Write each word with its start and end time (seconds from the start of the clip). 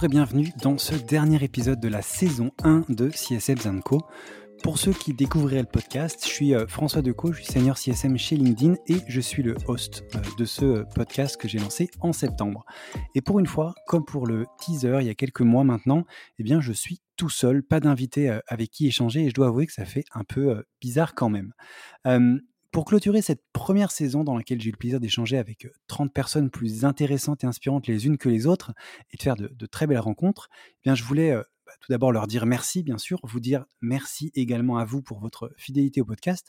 Bonjour 0.00 0.14
et 0.14 0.16
bienvenue 0.16 0.48
dans 0.62 0.78
ce 0.78 0.94
dernier 0.94 1.44
épisode 1.44 1.78
de 1.78 1.88
la 1.88 2.00
saison 2.00 2.52
1 2.64 2.86
de 2.88 3.10
CSM 3.10 3.82
Co. 3.82 4.00
Pour 4.62 4.78
ceux 4.78 4.94
qui 4.94 5.12
découvriraient 5.12 5.60
le 5.60 5.68
podcast, 5.68 6.20
je 6.22 6.30
suis 6.30 6.54
euh, 6.54 6.66
François 6.66 7.02
Decaux, 7.02 7.34
je 7.34 7.42
suis 7.42 7.52
senior 7.52 7.76
CSM 7.76 8.16
chez 8.16 8.36
LinkedIn 8.36 8.76
et 8.86 8.96
je 9.08 9.20
suis 9.20 9.42
le 9.42 9.56
host 9.66 10.04
euh, 10.14 10.20
de 10.38 10.46
ce 10.46 10.84
podcast 10.94 11.36
que 11.36 11.48
j'ai 11.48 11.58
lancé 11.58 11.90
en 12.00 12.14
septembre. 12.14 12.64
Et 13.14 13.20
pour 13.20 13.40
une 13.40 13.46
fois, 13.46 13.74
comme 13.86 14.06
pour 14.06 14.26
le 14.26 14.46
teaser 14.58 15.00
il 15.02 15.06
y 15.06 15.10
a 15.10 15.14
quelques 15.14 15.42
mois 15.42 15.64
maintenant, 15.64 16.06
eh 16.38 16.44
bien 16.44 16.62
je 16.62 16.72
suis 16.72 17.02
tout 17.18 17.28
seul, 17.28 17.62
pas 17.62 17.80
d'invité 17.80 18.30
euh, 18.30 18.40
avec 18.48 18.70
qui 18.70 18.86
échanger 18.86 19.24
et 19.24 19.28
je 19.28 19.34
dois 19.34 19.48
avouer 19.48 19.66
que 19.66 19.74
ça 19.74 19.84
fait 19.84 20.04
un 20.14 20.24
peu 20.24 20.64
bizarre 20.80 21.14
quand 21.14 21.28
même. 21.28 21.52
Pour 22.70 22.84
clôturer 22.84 23.20
cette 23.20 23.42
première 23.52 23.90
saison 23.90 24.22
dans 24.22 24.36
laquelle 24.36 24.60
j'ai 24.60 24.68
eu 24.68 24.72
le 24.72 24.76
plaisir 24.76 25.00
d'échanger 25.00 25.38
avec 25.38 25.66
30 25.88 26.12
personnes 26.12 26.50
plus 26.50 26.84
intéressantes 26.84 27.42
et 27.42 27.46
inspirantes 27.48 27.88
les 27.88 28.06
unes 28.06 28.16
que 28.16 28.28
les 28.28 28.46
autres 28.46 28.72
et 29.10 29.16
de 29.16 29.22
faire 29.22 29.34
de, 29.34 29.66
très 29.66 29.88
belles 29.88 29.98
rencontres, 29.98 30.48
eh 30.52 30.80
bien 30.84 30.94
je 30.94 31.02
voulais 31.02 31.34
bah, 31.34 31.72
tout 31.80 31.90
d'abord 31.90 32.12
leur 32.12 32.28
dire 32.28 32.46
merci, 32.46 32.84
bien 32.84 32.98
sûr, 32.98 33.18
vous 33.24 33.40
dire 33.40 33.64
merci 33.80 34.30
également 34.34 34.78
à 34.78 34.84
vous 34.84 35.02
pour 35.02 35.18
votre 35.18 35.52
fidélité 35.56 36.00
au 36.00 36.04
podcast, 36.04 36.48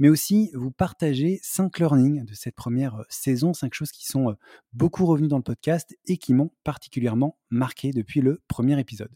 mais 0.00 0.08
aussi 0.08 0.50
vous 0.54 0.72
partager 0.72 1.38
cinq 1.42 1.78
learnings 1.78 2.24
de 2.24 2.34
cette 2.34 2.56
première 2.56 3.04
saison, 3.08 3.52
cinq 3.52 3.72
choses 3.74 3.92
qui 3.92 4.06
sont 4.06 4.36
beaucoup 4.72 5.06
revenues 5.06 5.28
dans 5.28 5.38
le 5.38 5.42
podcast 5.44 5.96
et 6.06 6.18
qui 6.18 6.34
m'ont 6.34 6.50
particulièrement 6.64 7.36
marqué 7.50 7.92
depuis 7.92 8.20
le 8.20 8.42
premier 8.48 8.78
épisode. 8.78 9.10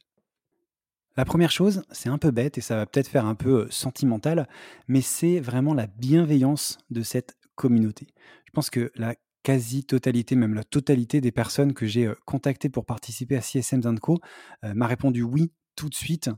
La 1.17 1.25
première 1.25 1.53
chose, 1.53 1.85
c'est 1.93 2.09
un 2.09 2.19
peu 2.19 2.33
bête 2.33 2.59
et 2.59 2.61
ça 2.61 2.75
va 2.75 2.87
peut-être 2.87 3.07
faire 3.07 3.25
un 3.25 3.37
peu 3.37 3.69
sentimental, 3.71 4.49
mais 4.89 5.01
c'est 5.01 5.39
vraiment 5.39 5.73
la 5.73 5.87
bienveillance 5.87 6.79
de 6.91 7.03
cette 7.03 7.37
communauté. 7.55 8.09
Je 8.47 8.51
pense 8.51 8.69
que 8.69 8.91
la 8.97 9.15
quasi-totalité, 9.45 10.35
même 10.35 10.55
la 10.55 10.65
totalité 10.65 11.21
des 11.21 11.31
personnes 11.31 11.73
que 11.73 11.87
j'ai 11.87 12.11
contactées 12.25 12.69
pour 12.69 12.85
participer 12.85 13.37
à 13.37 13.43
CSM 13.43 14.01
Co 14.01 14.19
m'a 14.65 14.89
répondu 14.89 15.23
oui 15.23 15.53
tout 15.77 15.89
de 15.89 15.95
suite, 15.95 16.31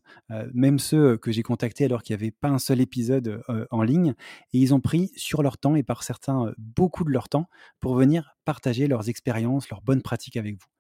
même 0.53 0.79
ceux 0.79 1.17
que 1.17 1.33
j'ai 1.33 1.43
contactés 1.43 1.87
alors 1.87 2.03
qu'il 2.03 2.15
n'y 2.15 2.23
avait 2.23 2.31
pas 2.31 2.49
un 2.49 2.59
seul 2.59 2.83
épisode 2.83 3.43
en 3.71 3.83
ligne, 3.83 4.15
et 4.53 4.59
ils 4.59 4.75
ont 4.75 4.81
pris 4.81 5.11
sur 5.17 5.43
leur 5.43 5.57
temps 5.57 5.75
et 5.75 5.85
par 5.85 6.03
certains 6.03 6.53
beaucoup 6.59 7.05
de 7.05 7.11
leur 7.11 7.31
temps 7.31 7.49
pour 7.81 7.95
venir 7.95 8.37
partager 8.45 8.89
leurs 8.89 9.09
expériences, 9.09 9.71
leurs 9.71 9.81
bonnes 9.81 10.03
pratiques 10.03 10.37
avec 10.37 10.55
vous. 10.57 10.76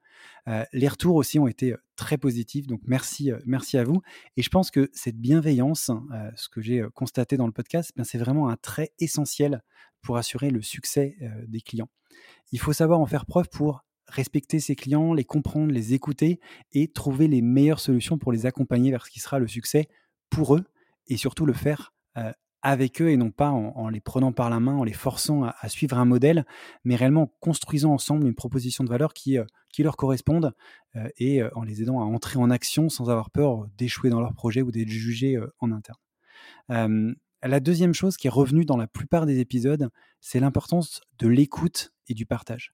Euh, 0.49 0.65
les 0.73 0.89
retours 0.89 1.17
aussi 1.17 1.39
ont 1.39 1.47
été 1.47 1.75
très 1.97 2.19
positifs, 2.19 2.67
donc 2.67 2.81
merci, 2.87 3.31
merci 3.47 3.79
à 3.79 3.85
vous. 3.85 4.03
Et 4.37 4.43
je 4.43 4.49
pense 4.49 4.71
que 4.71 4.91
cette 4.93 5.17
bienveillance, 5.17 5.91
ce 6.37 6.49
que 6.49 6.61
j'ai 6.61 6.85
constaté 6.95 7.37
dans 7.37 7.47
le 7.47 7.53
podcast, 7.53 7.93
eh 7.99 8.05
c'est 8.05 8.19
vraiment 8.19 8.49
un 8.49 8.57
trait 8.57 8.93
essentiel 8.99 9.63
pour 10.03 10.17
assurer 10.17 10.51
le 10.51 10.63
succès 10.63 11.17
des 11.49 11.61
clients. 11.61 11.89
Il 12.53 12.61
faut 12.61 12.73
savoir 12.73 13.01
en 13.01 13.07
faire 13.07 13.27
preuve 13.27 13.49
pour 13.49 13.85
respecter 14.09 14.61
ses 14.61 14.77
clients, 14.77 15.15
les 15.15 15.25
comprendre, 15.25 15.73
les 15.73 15.95
écouter 15.95 16.41
et 16.73 16.89
trouver 16.89 17.29
les 17.29 17.43
meilleures 17.43 17.81
solutions 17.81 18.19
pour 18.19 18.33
les 18.33 18.47
accompagner 18.47 18.91
vers 18.91 19.07
ce 19.07 19.11
qui 19.11 19.21
sera 19.21 19.39
le 19.39 19.49
succès 19.49 19.89
pour 20.31 20.55
eux 20.55 20.65
et 21.09 21.17
surtout 21.17 21.47
le 21.47 21.53
faire 21.53 21.93
avec 22.67 23.01
eux 23.01 23.11
et 23.11 23.17
non 23.17 23.31
pas 23.31 23.51
en, 23.51 23.89
les 23.89 24.01
prenant 24.01 24.33
par 24.33 24.51
la 24.51 24.59
main, 24.59 24.75
en 24.75 24.83
les 24.83 24.93
forçant 24.93 25.45
à, 25.45 25.69
suivre 25.69 25.97
un 25.99 26.05
modèle, 26.05 26.45
mais 26.83 26.97
réellement 26.97 27.23
en 27.23 27.33
construisant 27.39 27.93
ensemble 27.93 28.27
une 28.27 28.35
proposition 28.35 28.83
de 28.83 28.89
valeur 28.89 29.15
qui, 29.15 29.39
euh, 29.39 29.45
leur 29.79 29.97
corresponde 29.97 30.53
euh, 30.97 31.09
et 31.19 31.43
euh, 31.43 31.51
en 31.55 31.63
les 31.63 31.83
aidant 31.83 32.01
à 32.01 32.05
entrer 32.05 32.41
en 32.41 32.51
action 32.51 32.89
sans 32.89 33.09
avoir 33.09 33.31
peur 33.31 33.69
d'échouer 33.79 34.11
dans 34.11 34.21
leur 34.21 34.35
projet 34.35 34.63
ou 34.63 34.73
d'être 34.73 34.89
jugés 34.89 35.39
en 35.61 35.71
interne. 35.71 37.15
la 37.45 37.61
deuxième 37.61 37.95
chose 37.95 38.17
qui 38.17 38.27
est 38.27 38.31
revenue 38.31 38.65
dans 38.65 38.77
la 38.77 38.89
plupart 38.89 39.27
des 39.27 39.39
épisodes, 39.39 39.89
c'est 40.21 40.41
l'importance 40.41 41.03
de 41.21 41.29
l'écoute 41.29 41.93
et 42.09 42.15
du 42.15 42.27
partage. 42.27 42.73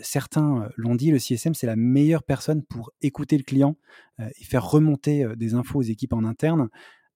certains 0.00 0.70
l'ont 0.76 0.94
dit, 0.94 1.10
le 1.10 1.18
CSM, 1.18 1.52
c'est 1.52 1.66
la 1.66 1.76
meilleure 1.76 2.22
personne 2.22 2.62
pour 2.62 2.92
écouter 3.02 3.36
le 3.36 3.42
client 3.42 3.76
et 4.18 4.44
faire 4.44 4.64
remonter 4.64 5.26
des 5.36 5.54
infos 5.54 5.80
aux 5.80 5.82
équipes 5.82 6.14
en 6.14 6.24
interne 6.24 6.70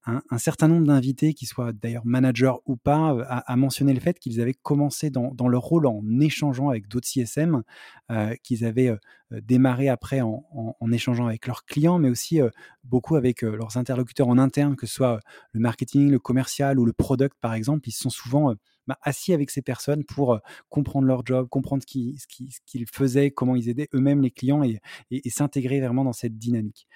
un, 0.06 0.38
certain 0.38 0.68
nombre 0.68 0.86
d'invités, 0.86 1.34
qui 1.34 1.46
soient 1.46 1.72
d'ailleurs 1.72 2.06
managers 2.06 2.54
ou 2.66 2.76
pas, 2.76 3.12
euh, 3.12 3.24
a, 3.28 3.56
mentionné 3.56 3.92
le 3.92 4.00
fait 4.00 4.18
qu'ils 4.18 4.40
avaient 4.40 4.54
commencé 4.54 5.10
dans, 5.10 5.48
leur 5.48 5.62
rôle 5.62 5.86
en 5.86 6.02
échangeant 6.20 6.70
avec 6.70 6.88
d'autres 6.88 7.06
CSM, 7.06 7.62
euh, 8.10 8.34
qu'ils 8.42 8.64
avaient 8.64 8.88
euh, 8.88 9.40
démarré 9.42 9.88
après 9.88 10.20
en, 10.22 10.42
échangeant 10.90 11.26
avec 11.26 11.46
leurs 11.46 11.64
clients, 11.64 11.98
mais 11.98 12.08
aussi 12.08 12.40
beaucoup 12.82 13.14
avec 13.16 13.42
leurs 13.42 13.76
interlocuteurs 13.76 14.28
en 14.28 14.38
interne, 14.38 14.74
que 14.74 14.86
ce 14.86 14.94
soit 14.94 15.20
le 15.52 15.60
marketing, 15.60 16.10
le 16.10 16.18
commercial 16.18 16.80
ou 16.80 16.84
le 16.84 16.92
product 16.92 17.36
par 17.40 17.54
exemple. 17.54 17.88
Ils 17.88 17.92
sont 17.92 18.10
souvent 18.10 18.54
bah, 18.88 18.98
assis 19.02 19.32
avec 19.32 19.50
ces 19.50 19.62
personnes 19.62 20.02
pour 20.02 20.40
comprendre 20.68 21.06
leur 21.06 21.24
job, 21.24 21.48
comprendre 21.48 21.84
ce 21.86 21.86
qu'ils 21.86 22.86
faisaient, 22.92 23.30
comment 23.30 23.54
ils 23.54 23.68
aidaient 23.68 23.88
eux-mêmes 23.94 24.20
les 24.20 24.32
clients 24.32 24.64
et, 24.64 24.80
et 25.12 25.30
s'intégrer 25.30 25.80
vraiment 25.80 26.02
dans 26.02 26.12
cette 26.12 26.36
dynamique. 26.36 26.88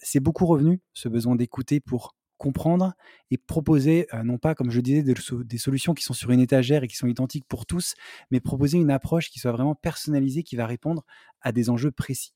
C'est 0.00 0.20
beaucoup 0.20 0.46
revenu, 0.46 0.80
ce 0.94 1.08
besoin 1.08 1.36
d'écouter 1.36 1.78
pour 1.78 2.16
comprendre 2.38 2.94
et 3.30 3.36
proposer, 3.36 4.06
euh, 4.14 4.22
non 4.22 4.38
pas, 4.38 4.54
comme 4.54 4.70
je 4.70 4.80
disais, 4.80 5.02
des, 5.02 5.58
solutions 5.58 5.92
qui 5.92 6.04
sont 6.04 6.14
sur 6.14 6.30
une 6.30 6.40
étagère 6.40 6.84
et 6.84 6.88
qui 6.88 6.96
sont 6.96 7.08
identiques 7.08 7.44
pour 7.46 7.66
tous, 7.66 7.94
mais 8.30 8.40
proposer 8.40 8.78
une 8.78 8.90
approche 8.90 9.28
qui 9.28 9.38
soit 9.38 9.52
vraiment 9.52 9.74
personnalisée, 9.74 10.42
qui 10.44 10.56
va 10.56 10.66
répondre 10.66 11.04
à 11.42 11.52
des 11.52 11.68
enjeux 11.68 11.90
précis. 11.90 12.32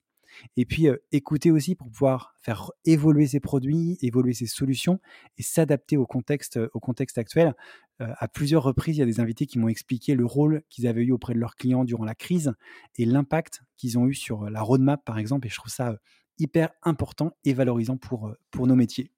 Et 0.56 0.64
puis, 0.64 0.88
euh, 0.88 0.96
écouter 1.12 1.50
aussi 1.50 1.74
pour 1.74 1.90
pouvoir 1.90 2.34
faire 2.40 2.70
évoluer 2.84 3.26
ses 3.26 3.40
produits, 3.40 3.98
évoluer 4.02 4.32
ses 4.34 4.46
solutions 4.46 4.98
et 5.38 5.42
s'adapter 5.42 5.96
au 5.96 6.06
contexte, 6.06 6.58
au 6.72 6.80
contexte 6.80 7.18
actuel. 7.18 7.54
Euh, 8.00 8.08
à 8.18 8.28
plusieurs 8.28 8.62
reprises, 8.62 8.96
il 8.96 9.00
y 9.00 9.02
a 9.02 9.06
des 9.06 9.20
invités 9.20 9.46
qui 9.46 9.58
m'ont 9.58 9.68
expliqué 9.68 10.14
le 10.14 10.26
rôle 10.26 10.62
qu'ils 10.68 10.86
avaient 10.86 11.02
eu 11.02 11.12
auprès 11.12 11.34
de 11.34 11.38
leurs 11.38 11.54
clients 11.56 11.84
durant 11.84 12.04
la 12.04 12.14
crise 12.14 12.52
et 12.96 13.04
l'impact 13.04 13.62
qu'ils 13.76 13.98
ont 13.98 14.06
eu 14.06 14.14
sur 14.14 14.48
la 14.50 14.62
roadmap, 14.62 15.04
par 15.04 15.18
exemple. 15.18 15.46
Et 15.46 15.50
je 15.50 15.56
trouve 15.56 15.72
ça 15.72 15.96
hyper 16.38 16.70
important 16.82 17.36
et 17.44 17.52
valorisant 17.52 17.98
pour, 17.98 18.34
pour 18.50 18.66
nos 18.66 18.74
métiers. 18.74 19.12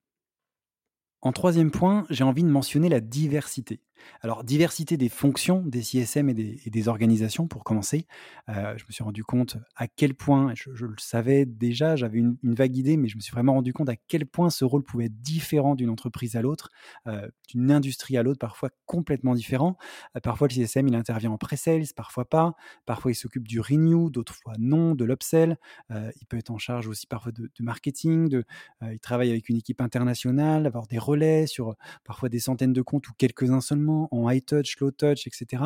En 1.24 1.32
troisième 1.32 1.70
point, 1.70 2.04
j'ai 2.10 2.22
envie 2.22 2.42
de 2.42 2.48
mentionner 2.48 2.90
la 2.90 3.00
diversité. 3.00 3.80
Alors, 4.22 4.44
diversité 4.44 4.96
des 4.96 5.08
fonctions 5.08 5.62
des 5.62 5.82
CSM 5.82 6.28
et 6.28 6.34
des, 6.34 6.88
organisations, 6.88 7.46
pour 7.46 7.64
commencer. 7.64 8.06
Euh, 8.48 8.76
je 8.76 8.84
me 8.84 8.92
suis 8.92 9.04
rendu 9.04 9.24
compte 9.24 9.56
à 9.76 9.88
quel 9.88 10.14
point, 10.14 10.52
je, 10.54 10.70
le 10.84 10.94
savais 10.98 11.46
déjà, 11.46 11.96
j'avais 11.96 12.18
une, 12.18 12.36
vague 12.42 12.76
idée, 12.76 12.96
mais 12.96 13.08
je 13.08 13.16
me 13.16 13.20
suis 13.20 13.32
vraiment 13.32 13.54
rendu 13.54 13.72
compte 13.72 13.88
à 13.88 13.96
quel 13.96 14.26
point 14.26 14.50
ce 14.50 14.64
rôle 14.64 14.84
pouvait 14.84 15.06
être 15.06 15.20
différent 15.20 15.74
d'une 15.74 15.90
entreprise 15.90 16.36
à 16.36 16.42
l'autre, 16.42 16.70
euh, 17.06 17.28
d'une 17.48 17.70
industrie 17.70 18.16
à 18.16 18.22
l'autre, 18.22 18.38
parfois 18.38 18.70
complètement 18.86 19.34
différent. 19.34 19.76
Euh, 20.16 20.20
parfois, 20.20 20.48
le 20.48 20.54
CSM, 20.54 20.88
il 20.88 20.94
intervient 20.94 21.30
en 21.30 21.38
pre-sales, 21.38 21.84
parfois 21.96 22.28
pas. 22.28 22.54
Parfois, 22.86 23.10
il 23.10 23.14
s'occupe 23.14 23.46
du 23.48 23.60
renew, 23.60 24.10
d'autres 24.10 24.34
fois 24.34 24.54
non, 24.58 24.94
de 24.94 25.04
l'upsell. 25.04 25.58
il 25.90 26.26
peut 26.28 26.36
être 26.36 26.50
en 26.50 26.58
charge 26.58 26.88
aussi 26.88 27.06
parfois 27.06 27.32
de, 27.32 27.50
marketing. 27.60 28.42
Il 28.82 29.00
travaille 29.00 29.30
avec 29.30 29.48
une 29.48 29.56
équipe 29.56 29.80
internationale, 29.80 30.66
avoir 30.66 30.86
des 30.86 30.98
relais 30.98 31.46
sur 31.46 31.74
parfois 32.04 32.28
des 32.28 32.40
centaines 32.40 32.72
de 32.72 32.82
comptes 32.82 33.08
ou 33.08 33.12
quelques-uns 33.16 33.60
seulement 33.60 33.83
en 33.88 34.30
high 34.30 34.44
touch, 34.44 34.78
low 34.80 34.90
touch, 34.90 35.26
etc. 35.26 35.62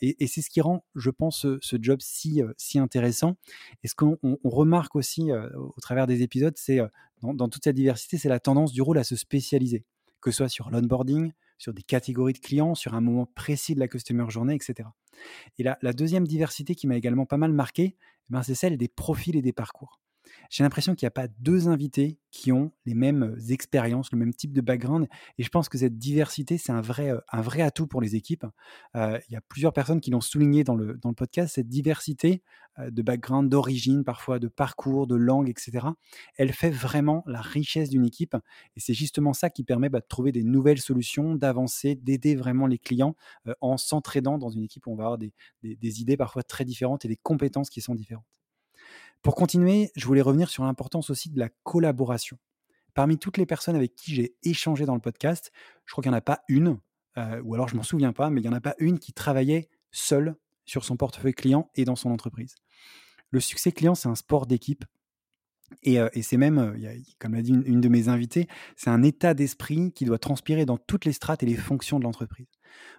Et, 0.00 0.26
c'est 0.26 0.42
ce 0.42 0.50
qui 0.50 0.60
rend, 0.60 0.84
je 0.94 1.10
pense, 1.10 1.46
ce, 1.60 1.76
job 1.80 2.00
si, 2.00 2.42
si 2.56 2.78
intéressant. 2.78 3.36
Et 3.82 3.88
ce 3.88 3.94
qu'on 3.94 4.18
remarque 4.44 4.96
aussi 4.96 5.30
au 5.32 5.80
travers 5.80 6.06
des 6.06 6.22
épisodes, 6.22 6.54
c'est 6.56 6.80
dans, 7.22 7.48
toute 7.48 7.64
cette 7.64 7.76
diversité, 7.76 8.18
c'est 8.18 8.28
la 8.28 8.40
tendance 8.40 8.72
du 8.72 8.82
rôle 8.82 8.98
à 8.98 9.04
se 9.04 9.16
spécialiser, 9.16 9.84
que 10.20 10.30
ce 10.30 10.38
soit 10.38 10.48
sur 10.48 10.70
l'onboarding, 10.70 11.32
sur 11.58 11.74
des 11.74 11.82
catégories 11.82 12.32
de 12.32 12.38
clients, 12.38 12.74
sur 12.74 12.94
un 12.94 13.00
moment 13.00 13.26
précis 13.26 13.74
de 13.74 13.80
la 13.80 13.88
customer 13.88 14.28
journée, 14.28 14.54
etc. 14.54 14.88
Et 15.58 15.62
la, 15.62 15.78
la 15.82 15.92
deuxième 15.92 16.26
diversité 16.26 16.74
qui 16.74 16.86
m'a 16.86 16.96
également 16.96 17.26
pas 17.26 17.36
mal 17.36 17.52
marqué, 17.52 17.96
eh 17.96 18.32
ben, 18.32 18.42
c'est 18.42 18.54
celle 18.54 18.76
des 18.76 18.88
profils 18.88 19.36
et 19.36 19.42
des 19.42 19.52
parcours 19.52 20.00
j'ai 20.50 20.62
l'impression 20.62 20.94
qu'il 20.94 21.06
n'y 21.06 21.08
a 21.08 21.12
pas 21.12 21.28
deux 21.38 21.68
invités 21.68 22.18
qui 22.30 22.52
ont 22.52 22.72
les 22.84 22.94
mêmes 22.94 23.36
expériences, 23.48 24.12
le 24.12 24.18
même 24.18 24.34
type 24.34 24.52
de 24.52 24.60
background. 24.60 25.08
Et 25.38 25.42
je 25.42 25.48
pense 25.48 25.68
que 25.68 25.78
cette 25.78 25.98
diversité, 25.98 26.58
c'est 26.58 26.72
un 26.72 26.80
vrai, 26.80 27.12
un 27.32 27.40
vrai 27.40 27.62
atout 27.62 27.86
pour 27.86 28.00
les 28.00 28.16
équipes. 28.16 28.46
il 28.94 29.30
y 29.30 29.36
a 29.36 29.40
plusieurs 29.48 29.72
personnes 29.72 30.00
qui 30.00 30.10
l'ont 30.10 30.20
souligné 30.20 30.64
dans 30.64 30.76
le, 30.76 30.94
dans 30.94 31.08
le 31.08 31.14
podcast, 31.14 31.54
cette 31.54 31.68
diversité 31.68 32.42
de 32.78 33.02
background, 33.02 33.50
d'origine, 33.50 34.04
parfois 34.04 34.38
de 34.38 34.48
parcours, 34.48 35.06
de 35.06 35.16
langue, 35.16 35.48
etc. 35.48 35.86
Elle 36.36 36.52
fait 36.52 36.70
vraiment 36.70 37.24
la 37.26 37.40
richesse 37.40 37.90
d'une 37.90 38.04
équipe. 38.04 38.36
Et 38.76 38.80
c'est 38.80 38.94
justement 38.94 39.32
ça 39.32 39.50
qui 39.50 39.64
permet 39.64 39.88
bah, 39.88 40.00
de 40.00 40.06
trouver 40.06 40.32
des 40.32 40.44
nouvelles 40.44 40.80
solutions, 40.80 41.34
d'avancer, 41.34 41.94
d'aider 41.96 42.36
vraiment 42.36 42.66
les 42.66 42.78
clients 42.78 43.16
en 43.60 43.76
s'entraidant 43.76 44.38
dans 44.38 44.50
une 44.50 44.62
équipe 44.62 44.86
où 44.86 44.92
on 44.92 44.96
va 44.96 45.04
avoir 45.04 45.18
des, 45.18 45.32
des 45.62 46.00
idées 46.00 46.16
parfois 46.16 46.42
très 46.42 46.64
différentes 46.64 47.04
et 47.04 47.08
des 47.08 47.16
compétences 47.16 47.70
qui 47.70 47.80
sont 47.80 47.94
différentes. 47.94 48.37
Pour 49.22 49.34
continuer, 49.34 49.90
je 49.96 50.06
voulais 50.06 50.22
revenir 50.22 50.48
sur 50.48 50.64
l'importance 50.64 51.10
aussi 51.10 51.30
de 51.30 51.38
la 51.38 51.48
collaboration. 51.64 52.38
Parmi 52.94 53.18
toutes 53.18 53.36
les 53.36 53.46
personnes 53.46 53.76
avec 53.76 53.94
qui 53.94 54.14
j'ai 54.14 54.36
échangé 54.42 54.86
dans 54.86 54.94
le 54.94 55.00
podcast, 55.00 55.52
je 55.84 55.92
crois 55.92 56.02
qu'il 56.02 56.10
n'y 56.10 56.16
en 56.16 56.18
a 56.18 56.22
pas 56.22 56.40
une, 56.48 56.78
euh, 57.16 57.40
ou 57.42 57.54
alors 57.54 57.68
je 57.68 57.76
m'en 57.76 57.82
souviens 57.82 58.12
pas, 58.12 58.30
mais 58.30 58.40
il 58.40 58.44
n'y 58.44 58.48
en 58.48 58.56
a 58.56 58.60
pas 58.60 58.74
une 58.78 58.98
qui 58.98 59.12
travaillait 59.12 59.68
seule 59.90 60.36
sur 60.64 60.84
son 60.84 60.96
portefeuille 60.96 61.34
client 61.34 61.70
et 61.74 61.84
dans 61.84 61.96
son 61.96 62.10
entreprise. 62.10 62.54
Le 63.30 63.40
succès 63.40 63.72
client, 63.72 63.94
c'est 63.94 64.08
un 64.08 64.14
sport 64.14 64.46
d'équipe. 64.46 64.84
Et, 65.82 65.98
c'est 66.22 66.36
même, 66.36 66.76
comme 67.18 67.34
l'a 67.34 67.42
dit 67.42 67.52
une, 67.52 67.80
de 67.80 67.88
mes 67.88 68.08
invitées, 68.08 68.48
c'est 68.76 68.90
un 68.90 69.02
état 69.02 69.34
d'esprit 69.34 69.92
qui 69.92 70.04
doit 70.04 70.18
transpirer 70.18 70.66
dans 70.66 70.76
toutes 70.76 71.04
les 71.04 71.12
strates 71.12 71.42
et 71.42 71.46
les 71.46 71.56
fonctions 71.56 71.98
de 71.98 72.04
l'entreprise. 72.04 72.46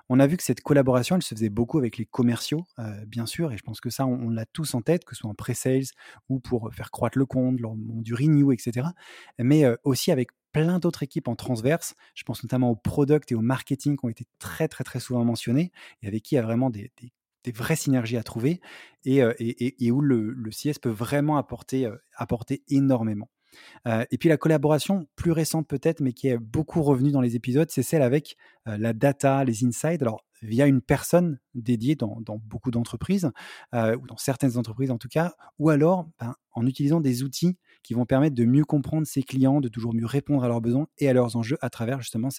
On 0.07 0.19
a 0.19 0.27
vu 0.27 0.38
que 0.38 0.44
cette 0.44 0.62
collaboration, 0.62 1.16
elle 1.16 1.21
se 1.21 1.36
faisait 1.36 1.50
beaucoup 1.50 1.77
avec 1.77 1.98
les 1.98 2.06
commerciaux, 2.06 2.66
bien 3.07 3.25
sûr, 3.25 3.51
et 3.51 3.57
je 3.57 3.63
pense 3.63 3.80
que 3.80 3.89
ça, 3.89 4.06
on, 4.06 4.30
l'a 4.30 4.45
tous 4.45 4.74
en 4.74 4.81
tête, 4.81 5.06
que 5.06 5.16
ce 5.16 5.21
soit 5.21 5.30
en 5.30 5.36
pre-sales 5.36 5.86
ou 6.30 6.39
pour 6.39 6.74
faire 6.74 6.92
croître 6.92 7.18
le 7.18 7.25
compte, 7.25 7.60
lors 7.60 7.75
du 7.77 8.13
renew, 8.13 8.51
etc. 8.51 8.88
Mais 9.38 9.65
aussi 9.83 10.12
avec 10.12 10.30
plein 10.51 10.80
d'autres 10.80 11.04
équipes 11.04 11.27
en 11.27 11.36
transverse. 11.36 11.95
Je 12.15 12.24
pense 12.24 12.44
notamment 12.44 12.72
au 12.72 12.75
product 12.75 13.31
et 13.31 13.36
au 13.36 13.42
marketing 13.42 13.98
qui 13.98 14.06
ont 14.06 14.10
été 14.10 14.25
très, 14.39 14.68
très, 14.68 14.83
très 14.83 15.00
souvent 15.00 15.24
mentionnés 15.24 15.72
et 16.01 16.07
avec 16.07 16.24
qui 16.24 16.36
il 16.36 16.38
y 16.38 16.39
a 16.39 16.44
vraiment 16.44 16.69
des, 16.69 16.92
vraies 17.51 17.75
synergies 17.75 18.18
à 18.18 18.24
trouver 18.24 18.62
et, 19.06 19.92
où 19.92 20.01
le, 20.01 20.50
CS 20.51 20.80
peut 20.80 20.90
vraiment 20.90 21.38
apporter, 21.38 21.90
apporter 22.16 22.63
énormément. 22.68 23.30
et 23.86 24.18
puis 24.18 24.30
la 24.30 24.38
collaboration 24.38 25.07
plus 25.16 25.31
récente 25.31 25.68
peut-être, 25.68 26.01
mais 26.01 26.13
qui 26.13 26.28
est 26.28 26.38
beaucoup 26.38 26.81
revenue 26.81 27.12
dans 27.12 27.22
les 27.22 27.36
épisodes, 27.36 27.69
c'est 27.72 27.84
celle 27.84 28.01
avec 28.01 28.36
la 28.66 28.94
data, 28.94 29.44
les 29.44 29.63
insights. 29.63 30.01
Alors 30.01 30.25
via 30.42 30.68
une 30.68 30.81
personne 30.81 31.40
dédiée 31.54 31.96
dans, 31.96 32.22
beaucoup 32.46 32.72
d'entreprises, 32.72 33.31
ou 33.74 34.07
dans 34.07 34.18
certaines 34.18 34.57
entreprises 34.57 34.92
en 34.92 34.98
tout 34.98 35.10
cas, 35.10 35.34
ou 35.57 35.69
alors 35.69 36.10
ben, 36.19 36.36
en 36.54 36.66
utilisant 36.66 37.00
des 37.00 37.24
outils 37.24 37.57
qui 37.83 37.93
vont 37.93 38.05
permettre 38.05 38.35
de 38.35 38.45
mieux 38.45 38.65
comprendre 38.65 39.07
ses 39.07 39.23
clients, 39.23 39.61
de 39.61 39.69
toujours 39.69 39.93
mieux 39.93 40.05
répondre 40.05 40.43
à 40.43 40.47
leurs 40.47 40.61
besoins 40.61 40.87
et 40.97 41.09
à 41.09 41.13
leurs 41.13 41.35
enjeux 41.35 41.57
à 41.61 41.69
travers 41.69 42.01
justement 42.01 42.29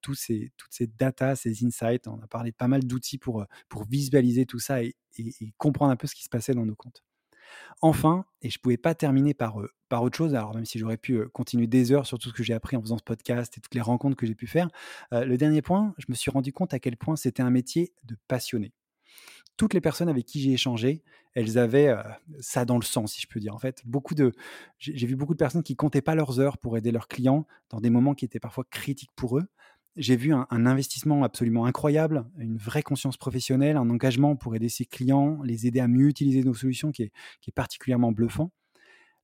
tous 0.00 0.14
ces, 0.14 0.52
toutes 0.56 0.72
ces 0.72 0.86
data, 0.86 1.36
ces 1.36 1.64
insights. 1.64 2.08
On 2.08 2.20
a 2.20 2.26
parlé 2.26 2.52
pas 2.52 2.68
mal 2.68 2.84
d'outils 2.84 3.18
pour, 3.18 3.44
pour 3.68 3.84
visualiser 3.84 4.46
tout 4.46 4.58
ça 4.58 4.82
et 4.82 4.94
comprendre 5.56 5.92
un 5.92 5.96
peu 5.96 6.06
ce 6.06 6.14
qui 6.14 6.24
se 6.24 6.28
passait 6.28 6.54
dans 6.54 6.66
nos 6.66 6.76
comptes. 6.76 7.02
Enfin, 7.80 8.24
et 8.42 8.50
je 8.50 8.58
ne 8.58 8.60
pouvais 8.62 8.76
pas 8.76 8.94
terminer 8.94 9.34
par, 9.34 9.58
par 9.88 10.02
autre 10.02 10.16
chose, 10.16 10.34
alors 10.34 10.54
même 10.54 10.64
si 10.64 10.78
j'aurais 10.78 10.96
pu 10.96 11.26
continuer 11.28 11.66
des 11.66 11.92
heures 11.92 12.06
sur 12.06 12.18
tout 12.18 12.28
ce 12.30 12.34
que 12.34 12.42
j'ai 12.42 12.54
appris 12.54 12.76
en 12.76 12.82
faisant 12.82 12.98
ce 12.98 13.04
podcast 13.04 13.56
et 13.56 13.60
toutes 13.60 13.74
les 13.74 13.80
rencontres 13.80 14.16
que 14.16 14.26
j'ai 14.26 14.34
pu 14.34 14.46
faire, 14.46 14.68
le 15.12 15.36
dernier 15.36 15.62
point, 15.62 15.94
je 15.98 16.06
me 16.08 16.14
suis 16.14 16.30
rendu 16.30 16.52
compte 16.52 16.74
à 16.74 16.78
quel 16.78 16.96
point 16.96 17.16
c'était 17.16 17.42
un 17.42 17.50
métier 17.50 17.92
de 18.04 18.16
passionné. 18.28 18.72
Toutes 19.56 19.74
les 19.74 19.80
personnes 19.80 20.08
avec 20.08 20.26
qui 20.26 20.40
j'ai 20.40 20.52
échangé, 20.52 21.02
elles 21.34 21.58
avaient 21.58 21.94
ça 22.40 22.64
dans 22.64 22.76
le 22.76 22.84
sang, 22.84 23.06
si 23.06 23.20
je 23.20 23.26
peux 23.26 23.40
dire. 23.40 23.54
En 23.54 23.58
fait, 23.58 23.82
beaucoup 23.84 24.14
de, 24.14 24.32
j'ai 24.78 25.06
vu 25.06 25.16
beaucoup 25.16 25.34
de 25.34 25.38
personnes 25.38 25.62
qui 25.62 25.76
comptaient 25.76 26.02
pas 26.02 26.14
leurs 26.14 26.40
heures 26.40 26.58
pour 26.58 26.76
aider 26.76 26.92
leurs 26.92 27.08
clients 27.08 27.46
dans 27.70 27.80
des 27.80 27.90
moments 27.90 28.14
qui 28.14 28.24
étaient 28.24 28.40
parfois 28.40 28.64
critiques 28.70 29.10
pour 29.16 29.38
eux, 29.38 29.46
j'ai 29.96 30.16
vu 30.16 30.32
un, 30.32 30.46
investissement 30.50 31.24
absolument 31.24 31.64
incroyable, 31.64 32.26
une 32.38 32.58
vraie 32.58 32.82
conscience 32.82 33.16
professionnelle, 33.16 33.76
un 33.76 33.88
engagement 33.88 34.36
pour 34.36 34.54
aider 34.54 34.68
ses 34.68 34.84
clients, 34.84 35.40
les 35.42 35.66
aider 35.66 35.80
à 35.80 35.88
mieux 35.88 36.08
utiliser 36.08 36.42
nos 36.42 36.54
solutions 36.54 36.92
qui 36.92 37.04
est, 37.04 37.12
qui 37.40 37.50
est 37.50 37.54
particulièrement 37.54 38.12
bluffant. 38.12 38.50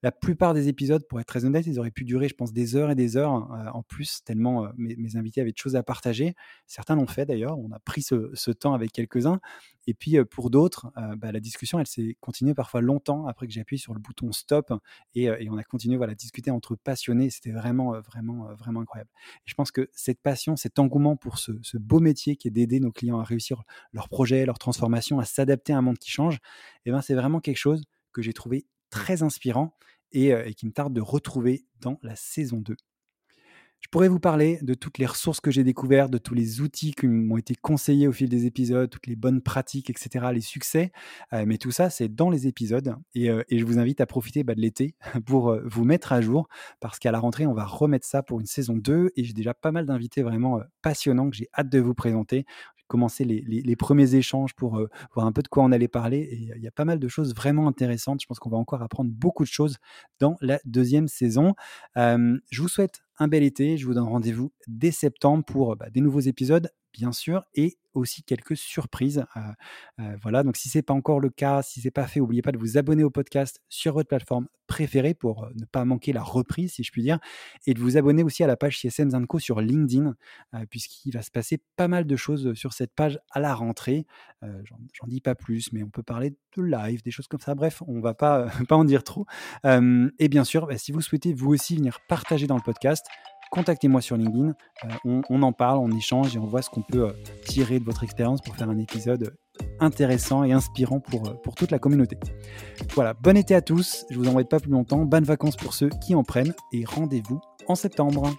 La 0.02 0.10
plupart 0.10 0.52
des 0.52 0.66
épisodes, 0.66 1.06
pour 1.06 1.20
être 1.20 1.28
très 1.28 1.44
honnête, 1.44 1.64
ils 1.68 1.78
auraient 1.78 1.92
pu 1.92 2.04
durer, 2.04 2.28
je 2.28 2.34
pense, 2.34 2.52
des 2.52 2.74
heures 2.74 2.90
et 2.90 2.96
des 2.96 3.16
heures 3.16 3.52
euh, 3.52 3.70
en 3.72 3.84
plus, 3.84 4.24
tellement 4.24 4.64
euh, 4.64 4.68
mes, 4.76 5.16
invités 5.16 5.40
avaient 5.40 5.52
de 5.52 5.58
choses 5.58 5.76
à 5.76 5.84
partager. 5.84 6.34
Certains 6.66 6.96
l'ont 6.96 7.06
fait 7.06 7.24
d'ailleurs, 7.24 7.56
on 7.56 7.70
a 7.70 7.78
pris 7.78 8.02
ce, 8.02 8.50
temps 8.50 8.74
avec 8.74 8.90
quelques-uns. 8.90 9.38
Et 9.86 9.94
puis 9.94 10.18
euh, 10.18 10.24
pour 10.24 10.50
d'autres, 10.50 10.92
bah, 11.16 11.30
la 11.30 11.38
discussion, 11.38 11.78
elle 11.78 11.86
s'est 11.86 12.16
continuée 12.20 12.54
parfois 12.54 12.80
longtemps 12.80 13.26
après 13.28 13.46
que 13.46 13.52
j'ai 13.52 13.60
appuyé 13.60 13.80
sur 13.80 13.94
le 13.94 14.00
bouton 14.00 14.32
stop 14.32 14.72
et, 15.14 15.30
on 15.48 15.56
a 15.56 15.62
continué 15.62 15.96
voilà, 15.96 16.12
à 16.12 16.16
discuter 16.16 16.50
entre 16.50 16.74
passionnés. 16.74 17.30
C'était 17.30 17.52
vraiment, 17.52 17.92
vraiment, 18.00 18.52
vraiment 18.54 18.80
incroyable. 18.80 19.10
Je 19.44 19.54
pense 19.54 19.70
que 19.70 19.88
cette 19.92 20.20
passion, 20.20 20.56
cet 20.56 20.80
engouement 20.80 21.16
pour 21.16 21.38
ce, 21.38 21.52
beau 21.78 22.00
métier 22.00 22.34
qui 22.36 22.48
est 22.48 22.52
d'aider 22.52 22.80
nos 22.80 22.90
clients 22.90 23.20
à 23.20 23.24
réussir 23.24 23.62
leurs 23.92 24.08
projets, 24.08 24.46
leurs 24.46 24.58
transformations, 24.58 25.20
à 25.20 25.24
s'adapter 25.24 25.72
à 25.72 25.78
un 25.78 25.82
monde 25.82 25.98
qui 25.98 26.10
change, 26.10 26.38
eh 26.86 26.90
ben, 26.90 27.00
c'est 27.02 27.14
vraiment 27.14 27.40
quelque 27.40 27.56
chose 27.56 27.84
que 28.12 28.22
j'ai 28.22 28.32
trouvé 28.32 28.66
très 28.92 29.22
inspirant 29.24 29.74
et, 30.12 30.54
qui 30.54 30.66
me 30.66 30.72
tarde 30.72 30.92
de 30.92 31.00
retrouver 31.00 31.64
dans 31.80 31.98
la 32.02 32.14
saison 32.14 32.58
2. 32.58 32.76
Je 33.80 33.88
pourrais 33.88 34.08
vous 34.08 34.20
parler 34.20 34.60
de 34.62 34.74
toutes 34.74 34.98
les 34.98 35.06
ressources 35.06 35.40
que 35.40 35.50
j'ai 35.50 35.64
découvertes, 35.64 36.10
de 36.10 36.18
tous 36.18 36.34
les 36.34 36.60
outils 36.60 36.92
qui 36.92 37.08
m'ont 37.08 37.36
été 37.36 37.56
conseillés 37.56 38.06
au 38.06 38.12
fil 38.12 38.28
des 38.28 38.46
épisodes, 38.46 38.88
toutes 38.88 39.08
les 39.08 39.16
bonnes 39.16 39.42
pratiques, 39.42 39.90
etc., 39.90 40.26
les 40.32 40.40
succès. 40.40 40.92
mais 41.32 41.58
tout 41.58 41.72
ça, 41.72 41.90
c'est 41.90 42.08
dans 42.08 42.30
les 42.30 42.46
épisodes. 42.46 42.94
Et, 43.14 43.28
je 43.50 43.64
vous 43.64 43.80
invite 43.80 44.00
à 44.00 44.06
profiter 44.06 44.44
bah, 44.44 44.54
de 44.54 44.60
l'été 44.60 44.94
pour 45.26 45.58
vous 45.64 45.84
mettre 45.84 46.12
à 46.12 46.20
jour, 46.20 46.48
parce 46.78 47.00
qu'à 47.00 47.10
la 47.10 47.18
rentrée, 47.18 47.44
on 47.44 47.54
va 47.54 47.64
remettre 47.64 48.06
ça 48.06 48.22
pour 48.22 48.38
une 48.38 48.46
saison 48.46 48.76
2. 48.76 49.10
Et 49.16 49.24
j'ai 49.24 49.32
déjà 49.32 49.52
pas 49.52 49.72
mal 49.72 49.84
d'invités 49.84 50.22
vraiment 50.22 50.60
passionnants 50.80 51.28
que 51.28 51.36
j'ai 51.36 51.48
hâte 51.58 51.68
de 51.68 51.80
vous 51.80 51.94
présenter 51.94 52.46
commencer 52.92 53.24
les, 53.24 53.76
premiers 53.76 54.14
échanges 54.14 54.52
pour 54.54 54.78
euh, 54.78 54.90
voir 55.14 55.24
un 55.24 55.32
peu 55.32 55.42
de 55.42 55.48
quoi 55.48 55.64
on 55.64 55.72
allait 55.72 55.88
parler. 55.88 56.18
Et 56.18 56.36
il 56.56 56.62
y 56.62 56.68
a 56.68 56.70
pas 56.70 56.84
mal 56.84 56.98
de 56.98 57.08
choses 57.08 57.34
vraiment 57.34 57.66
intéressantes. 57.66 58.20
Je 58.20 58.26
pense 58.26 58.38
qu'on 58.38 58.50
va 58.50 58.58
encore 58.58 58.82
apprendre 58.82 59.10
beaucoup 59.10 59.44
de 59.44 59.48
choses 59.48 59.78
dans 60.20 60.36
la 60.42 60.60
deuxième 60.66 61.08
saison. 61.08 61.54
je 61.96 62.60
vous 62.60 62.68
souhaite 62.68 63.00
un 63.18 63.28
bel 63.28 63.42
été. 63.42 63.78
Je 63.78 63.86
vous 63.86 63.94
donne 63.94 64.04
rendez-vous 64.04 64.52
dès 64.66 64.90
septembre 64.90 65.42
pour 65.42 65.74
bah, 65.76 65.88
des 65.88 66.02
nouveaux 66.02 66.20
épisodes 66.20 66.68
bien 66.92 67.12
sûr, 67.12 67.44
et 67.54 67.76
aussi 67.94 68.22
quelques 68.22 68.56
surprises. 68.56 69.24
Voilà, 70.22 70.42
donc 70.42 70.56
si 70.56 70.68
ce 70.68 70.78
n'est 70.78 70.82
pas 70.82 70.94
encore 70.94 71.20
le 71.20 71.30
cas, 71.30 71.62
si 71.62 71.80
ce 71.80 71.86
n'est 71.86 71.90
pas 71.90 72.06
fait, 72.06 72.20
n'oubliez 72.20 72.42
pas 72.42 72.52
de 72.52 72.58
vous 72.58 72.78
abonner 72.78 73.04
au 73.04 73.10
podcast 73.10 73.60
sur 73.68 73.94
votre 73.94 74.08
plateforme 74.08 74.48
préférée 74.66 75.12
pour 75.12 75.48
ne 75.54 75.64
pas 75.66 75.84
manquer 75.84 76.12
la 76.12 76.22
reprise, 76.22 76.72
si 76.72 76.82
je 76.82 76.90
puis 76.90 77.02
dire, 77.02 77.18
et 77.66 77.74
de 77.74 77.80
vous 77.80 77.98
abonner 77.98 78.22
aussi 78.22 78.42
à 78.42 78.46
la 78.46 78.56
page 78.56 78.80
CSM 78.80 79.10
Zanco 79.10 79.38
sur 79.38 79.60
LinkedIn, 79.60 80.14
puisqu'il 80.70 81.12
va 81.12 81.22
se 81.22 81.30
passer 81.30 81.60
pas 81.76 81.88
mal 81.88 82.06
de 82.06 82.16
choses 82.16 82.54
sur 82.54 82.72
cette 82.72 82.94
page 82.94 83.18
à 83.30 83.40
la 83.40 83.54
rentrée. 83.54 84.06
J'en 84.42 85.06
dis 85.06 85.20
pas 85.20 85.34
plus, 85.34 85.72
mais 85.72 85.82
on 85.82 85.90
peut 85.90 86.02
parler 86.02 86.34
de 86.56 86.62
live, 86.62 87.02
des 87.02 87.10
choses 87.10 87.28
comme 87.28 87.40
ça. 87.40 87.54
Bref, 87.54 87.82
on 87.86 88.00
va 88.00 88.14
pas, 88.14 88.46
pas 88.68 88.76
en 88.76 88.84
dire 88.84 89.04
trop. 89.04 89.26
et 89.64 90.28
bien 90.28 90.44
sûr, 90.44 90.66
bah, 90.66 90.78
si 90.78 90.92
vous 90.92 91.00
souhaitez 91.00 91.34
vous 91.34 91.50
aussi 91.50 91.76
venir 91.76 91.98
partager 92.08 92.46
dans 92.46 92.56
le 92.56 92.62
podcast, 92.62 93.06
contactez-moi 93.52 94.00
sur 94.00 94.16
LinkedIn. 94.16 94.54
Euh, 95.06 95.20
on, 95.28 95.42
en 95.42 95.52
parle, 95.52 95.78
on 95.78 95.90
échange 95.92 96.34
et 96.34 96.38
on 96.38 96.46
voit 96.46 96.62
ce 96.62 96.70
qu'on 96.70 96.80
peut 96.82 97.08
euh, 97.08 97.12
tirer 97.44 97.78
de 97.78 97.84
votre 97.84 98.02
expérience 98.02 98.40
pour 98.40 98.56
faire 98.56 98.68
un 98.68 98.78
épisode 98.78 99.36
intéressant 99.78 100.42
et 100.42 100.52
inspirant 100.52 101.00
pour, 101.00 101.28
euh, 101.28 101.34
pour 101.44 101.54
toute 101.54 101.70
la 101.70 101.78
communauté. 101.78 102.18
Voilà, 102.94 103.12
bon 103.14 103.36
été 103.36 103.54
à 103.54 103.60
tous, 103.60 104.06
je 104.10 104.18
vous 104.18 104.26
embête 104.26 104.48
pas 104.48 104.58
plus 104.58 104.70
longtemps, 104.70 105.04
bonnes 105.04 105.24
vacances 105.24 105.56
pour 105.56 105.74
ceux 105.74 105.90
qui 105.90 106.14
en 106.14 106.24
prennent 106.24 106.54
et 106.72 106.84
rendez-vous 106.84 107.40
en 107.68 107.74
septembre. 107.74 108.30